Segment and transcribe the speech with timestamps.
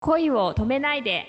[0.00, 1.26] 恋を止めないで。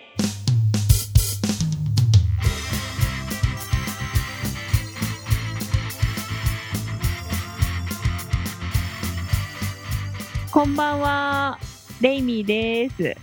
[10.51, 11.57] こんばんは
[11.99, 13.17] レイミーです。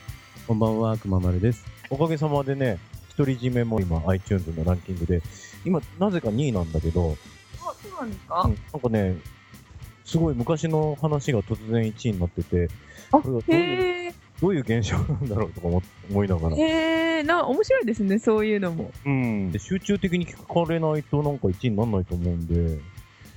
[0.48, 1.64] こんばんは、くままるです。
[1.90, 2.80] おかげさまでね、
[3.16, 5.22] 独り占めも今 iTunes のランキングで、
[5.64, 7.16] 今なぜか2位なんだけど、
[7.60, 9.16] あそうなんですうんか、なんかね、
[10.04, 12.68] すごい昔の話が突然1位になってて、
[13.12, 16.56] あこれはどういうへえどういう現象なんだろうとか思思いながら。
[16.56, 19.52] へえな面白いですねそういうのもうん。
[19.52, 22.80] で集中的に聞かれないとなんか1位にならないと思うんで、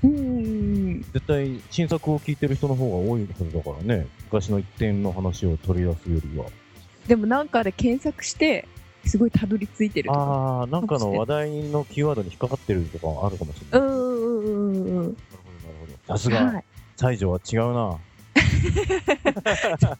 [0.03, 6.45] うん絶対新作を聞いてる人の方が多いはずだからね、昔の一点の話を取り出すよりは。
[7.07, 8.67] でもなんかで検索して
[9.05, 13.89] すごいたどり着いてるああ、なんかの話題のキーワードに引っかかってるとかあるかもしれない。
[13.89, 15.15] うんうんうんうんうんなるほど、なる
[15.79, 16.17] ほど。
[16.17, 16.63] さすが、はい
[16.97, 17.97] 西条は違うな。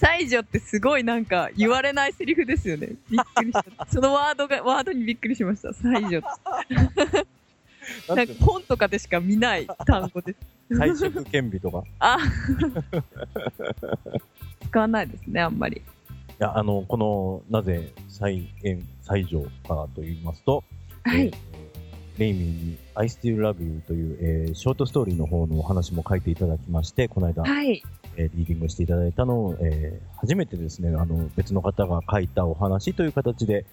[0.00, 2.88] 西条ってすごいなんか言われないセリフですよね。
[3.10, 3.86] びっくりした。
[3.90, 5.72] そのワードが、ワードにびっくりしました。
[5.72, 6.22] 西条っ
[8.08, 8.14] て。
[8.14, 10.38] なんか本とかでしか見ない単語です。
[10.76, 11.78] 最色顕微とか。
[11.78, 12.18] いあ
[14.68, 15.80] 使わないですね、あんまり。
[16.38, 20.64] や、あの、この、なぜ、再現、西条かと言いますと、
[21.04, 21.30] はいえ。
[21.30, 21.34] ー
[22.18, 27.82] レイミーに I Still Love You という、えーショートストーリーの方のお話も書いていただきまして、この間、はい。
[28.16, 33.64] えーリーディングしていただいたのを、えー初めてですね、あの、別の方が書いたお話という形で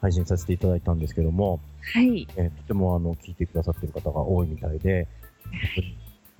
[0.00, 1.60] 配信させていただいたんですけども、
[1.94, 2.26] はい。
[2.36, 5.06] えーとてもあの、聞いてくださってる方が多いみたいで、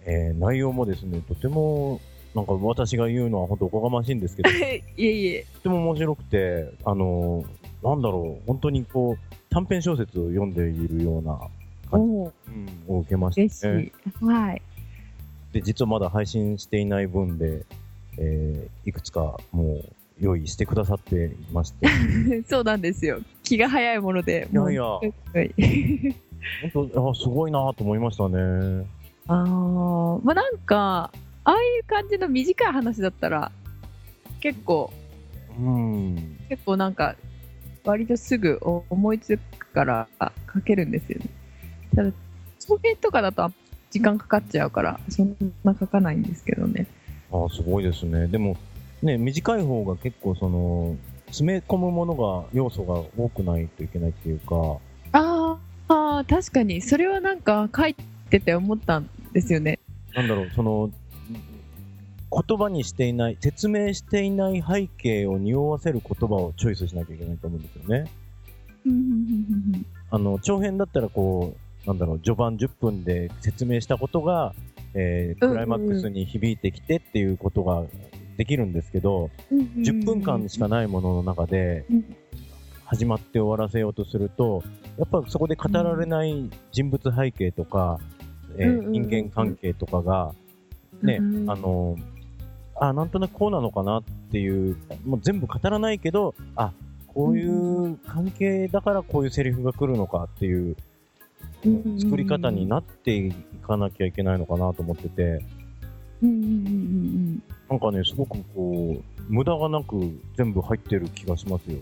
[0.04, 2.00] えー内容もですね、とても、
[2.34, 4.82] なんか私が言うのは本当おこがましいんですけど、と いえ
[5.12, 5.46] いえ。
[5.62, 7.46] ても面白くて、あのー
[7.82, 11.36] なんだろう、本当にこう、短編小説を読んでいるような
[11.90, 12.06] 感じ、
[12.88, 13.90] を受けま嬉ししたね。
[14.22, 14.24] い。
[14.24, 14.62] はい。
[15.52, 17.64] で、実はまだ配信していない分で、
[18.18, 19.84] えーいくつかもう
[20.20, 21.86] 用意してくださっていまして、
[22.48, 23.20] そうなんですよ。
[23.42, 24.48] 気が早いもので。
[24.52, 24.82] いやいや
[26.72, 28.86] 本当、あすごいなと思いましたね。
[29.28, 31.10] あーまあなんか、
[31.44, 33.52] ああいう感じの短い話だったら、
[34.40, 34.92] 結構、
[35.58, 36.38] うん。
[36.48, 37.16] 結構なんか、
[37.84, 40.08] 割とすぐ思いつくから
[40.52, 41.26] 書けるんですよね。
[41.94, 42.12] ただ、
[42.60, 43.44] 長編とかだと
[43.92, 46.86] 時間かかっちゃうから、そんな書かないんですけどね。
[47.30, 48.26] あすごいですね。
[48.26, 48.56] でも、
[49.02, 54.78] ね、短い方が結構その、詰め込むものが、要素が多くないといけないっていうか、
[55.12, 57.94] あーあー、確かに、それはなんか書い
[58.30, 59.78] てて思ったんですよね。
[60.14, 60.90] なんだろう、その、
[62.30, 68.10] 言葉にしていない、説明していない背景を匂わせる言葉をチョイスしなきゃいけないと思うんですよね。
[70.10, 74.54] あの、長編だったらこう、なんだろう、序盤10分で説明したことが、
[74.94, 75.54] えーうんうん。
[75.54, 77.84] クライマックスに響いてきてっていうことが
[78.36, 82.16] できるんですけど、10分間しかないものの中でうん。
[82.92, 84.62] 始まって終わらせようとすると、
[84.98, 87.98] やっぱそこで語られない人物背景とか、
[88.58, 90.34] えーうんうんうん人間関係とかが、
[91.02, 91.96] ね、うんあの、
[92.76, 96.72] あ、なんとなくこうなのかなっていう、もう全部語らないけど、あ、
[97.06, 100.76] こういう関係だからこういうセリフが来るのかっていう
[102.00, 103.32] 作り方になってい
[103.66, 105.44] かなきゃいけないのかなと思ってて、
[106.20, 106.28] な
[107.76, 109.96] んかね、すごくこう、無駄がなく
[110.36, 111.78] 全部入ってる気がしますよ。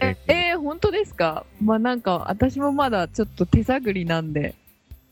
[0.00, 0.58] え、えー。
[0.58, 1.44] 本当ですか？
[1.62, 4.54] まあなんか、私もまだちょっと手探りなんで、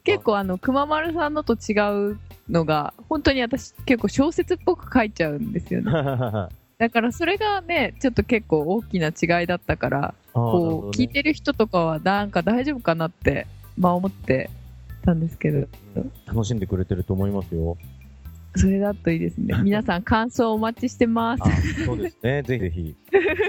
[0.03, 1.73] 結構あの、くままるさんのと違
[2.13, 2.19] う
[2.51, 5.93] のが、本当に私結構小説っぽく書いちゃうんですよね。
[6.77, 13.47] だからそれがね、ちょっと結構大きな違いだったから、こう、聞いてる人とかはなんか大丈夫かなって、
[13.77, 14.51] まあ思って
[15.05, 15.67] たんですけど、
[16.27, 17.77] 楽しんでくれてると思いますよ。
[18.57, 19.55] それだといいですね。
[19.63, 21.51] 皆さん感想お待ちしてますあ。
[21.85, 22.97] そうですね、ぜひぜひ。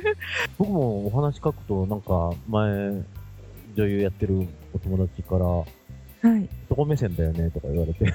[0.58, 3.03] 僕もお話書くと、なんか前、
[3.75, 5.66] 女優やってるお友達から、は
[6.38, 6.50] い。
[6.69, 8.12] 男目線だよねとか言われて、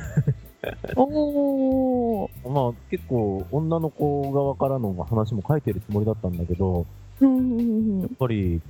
[0.97, 2.31] おー。
[2.51, 6.87] まあ結構女の子側からの話も書いてるつもりだったんだけど、
[7.21, 7.29] や
[8.07, 8.61] っぱり、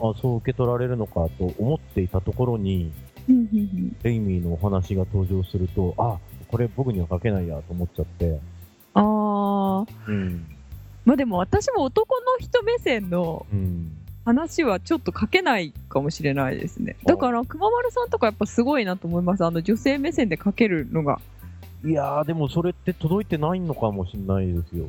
[0.00, 2.92] あそう受け取られるのかと思っていたところに、
[3.28, 6.18] うんうんうんレイミーのお話が登場すると、あ、
[6.48, 8.38] これ僕には書けないやと思っちゃって、
[8.92, 9.86] あー。
[10.06, 10.46] うん。
[11.04, 13.90] まあでも私も男の人目線のうん。
[14.24, 16.96] 話はちょっと書けないかもしれないですね。
[17.04, 19.44] だから、くままるさんとかやっぱすごいなと思います。
[19.44, 21.20] あの女性目線で書けるのが。
[21.84, 24.86] いやー、でもそれって届いてないのかもしれないですよ。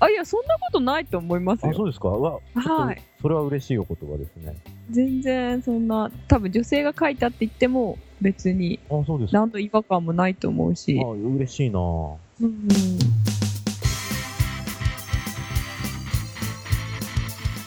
[0.00, 1.74] あ、いや、そんなことないと思いますあ、よ。
[1.74, 2.08] そうですか？
[2.08, 3.02] はい。
[3.20, 4.54] それは嬉しいお言葉ですね。
[4.90, 9.38] 全然そんな、多分女性が書いたって言っても別にあ、そうですか。
[9.40, 11.00] 何の違和感もないと思うし。
[11.04, 12.68] あ、嬉しいなうん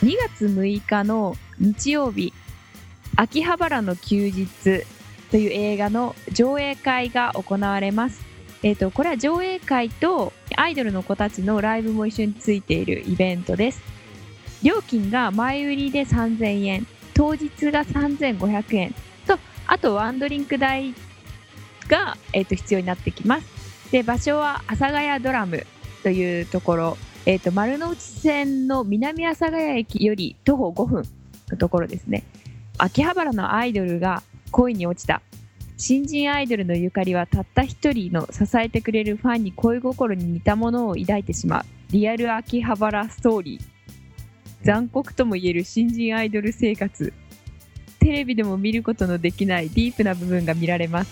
[0.04, 2.34] 2月6日の日曜日、
[3.16, 4.48] 秋葉原の休日
[5.30, 8.31] という映画の上映会が行われます。
[8.64, 13.82] えっ、と、これは上映会とアイドルの子たちのライブも一緒についているイベントです。
[14.62, 20.94] 料金が前売りで3000円、当日が3500円と、あとワンドリンク代
[21.88, 23.92] が、えっと必要になってきます。
[23.92, 25.66] で、場所は阿佐ヶ谷ドラム
[26.04, 31.04] というところ、えっ、と、丸の内線の南阿佐ヶ谷駅より徒歩5分
[31.50, 32.24] のところですね。
[32.78, 34.22] 秋葉原のアイドルが
[34.52, 35.24] 恋に落ちた。
[35.82, 41.64] 新人アイドルのゆかりはたった一人の支えてくれるファンに恋心に似たものを抱いてしまう。
[41.90, 43.62] リアル秋葉原ストーリー。
[44.64, 47.12] 残酷とも言える新人アイドル生活。
[47.98, 51.12] テレビでも見ることのできないディープな部分が見られます。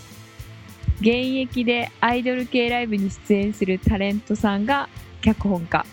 [0.99, 4.87] 現役でアイドル系ライブに出演するタレントさんが
[5.21, 5.83] 脚本家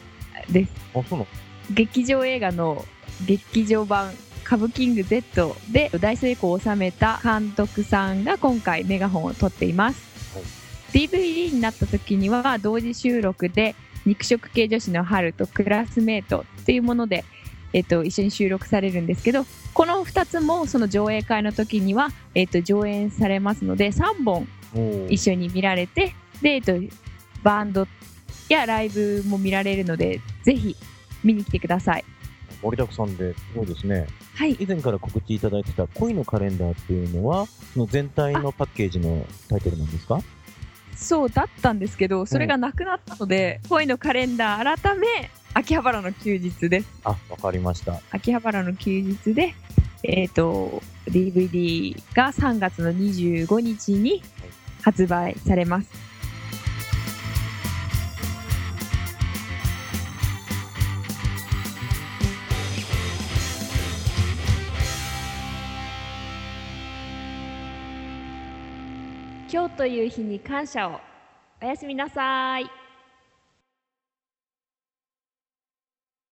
[0.51, 0.73] です。
[0.95, 1.27] あ、そうなの？
[1.71, 2.85] 劇場映画の
[3.25, 4.13] 劇場版
[4.47, 11.09] 歌舞キング Z で大成功を収めた監督さんが今回メガホンを取っています、はい。
[11.09, 13.75] DVD になった時には同時収録で
[14.07, 17.25] 肉食系女子の春とクラスメートっていうもので、
[17.73, 19.45] えっと、一緒に収録されるんですけど
[19.75, 24.47] この2つもその上映会の時には、えっと、上演されますので3本
[25.09, 26.75] 一緒に見られてで、えっと、
[27.43, 27.89] バンド
[28.49, 30.77] やライブも見られるのでぜひ
[31.25, 32.05] 見に来てください
[32.63, 34.07] 盛りだくさんで、すごいですね。
[34.35, 34.57] はい。
[34.59, 40.21] 以前から告知いただいてた恋のカレンダーっていうのは、その全体のパッケージのタイトルなんですか？
[40.97, 45.07] そうだったんですけどそれがなくなったので、恋のカレンダー改め
[45.53, 46.89] 秋葉原の休日です。
[47.05, 48.01] あ、わかりました。
[48.11, 49.55] 秋葉原の休日で
[50.03, 54.23] えっ、と DVD が3月の25日に
[54.83, 55.89] 発売されます
[69.49, 71.01] 今日という日に感謝を。
[71.63, 72.86] おやすみなさい。